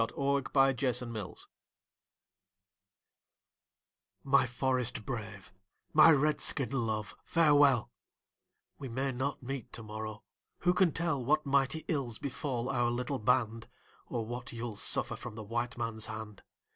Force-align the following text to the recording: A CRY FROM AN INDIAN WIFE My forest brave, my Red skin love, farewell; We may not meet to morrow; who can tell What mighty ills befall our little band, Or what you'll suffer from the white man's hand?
A 0.01 0.07
CRY 0.07 0.41
FROM 0.51 0.67
AN 0.67 0.79
INDIAN 0.83 1.23
WIFE 1.27 1.47
My 4.23 4.47
forest 4.47 5.05
brave, 5.05 5.53
my 5.93 6.09
Red 6.09 6.41
skin 6.41 6.71
love, 6.71 7.15
farewell; 7.23 7.91
We 8.79 8.89
may 8.89 9.11
not 9.11 9.43
meet 9.43 9.71
to 9.73 9.83
morrow; 9.83 10.23
who 10.61 10.73
can 10.73 10.91
tell 10.91 11.23
What 11.23 11.45
mighty 11.45 11.85
ills 11.87 12.17
befall 12.17 12.67
our 12.71 12.89
little 12.89 13.19
band, 13.19 13.67
Or 14.07 14.25
what 14.25 14.51
you'll 14.51 14.75
suffer 14.77 15.15
from 15.15 15.35
the 15.35 15.43
white 15.43 15.77
man's 15.77 16.07
hand? 16.07 16.41